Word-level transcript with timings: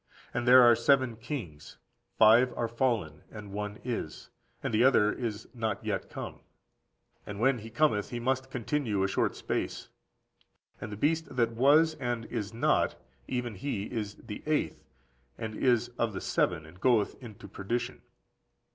And 0.33 0.47
there 0.47 0.63
are 0.63 0.75
seven 0.75 1.15
kings: 1.15 1.77
five 2.17 2.51
are 2.57 2.67
fallen, 2.67 3.21
and 3.29 3.51
one 3.51 3.77
is, 3.83 4.31
and 4.63 4.73
the 4.73 4.83
other 4.83 5.13
is 5.13 5.47
not 5.53 5.85
yet 5.85 6.09
come; 6.09 6.39
and 7.23 7.39
when 7.39 7.59
he 7.59 7.69
cometh, 7.69 8.09
he 8.09 8.19
must 8.19 8.49
continue 8.49 9.03
a 9.03 9.07
short 9.07 9.35
space. 9.35 9.89
And 10.81 10.91
the 10.91 10.97
beast 10.97 11.35
that 11.35 11.51
was 11.51 11.93
and 11.99 12.25
is 12.25 12.51
not, 12.51 12.95
(even 13.27 13.53
he 13.53 13.83
is 13.91 14.15
the 14.15 14.41
eighth,) 14.47 14.83
and 15.37 15.53
is 15.53 15.89
of 15.99 16.13
the 16.13 16.21
seven, 16.21 16.65
and 16.65 16.81
goeth 16.81 17.13
into 17.21 17.47
perdition. 17.47 18.01